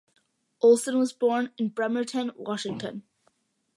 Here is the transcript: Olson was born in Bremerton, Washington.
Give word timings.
Olson 0.61 0.97
was 0.97 1.13
born 1.13 1.51
in 1.59 1.67
Bremerton, 1.69 2.31
Washington. 2.35 3.03